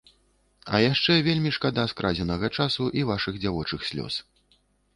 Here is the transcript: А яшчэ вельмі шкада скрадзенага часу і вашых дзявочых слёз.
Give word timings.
А 0.75 0.79
яшчэ 0.91 1.17
вельмі 1.27 1.51
шкада 1.59 1.83
скрадзенага 1.93 2.51
часу 2.59 2.89
і 3.01 3.07
вашых 3.13 3.39
дзявочых 3.43 3.87
слёз. 3.93 4.13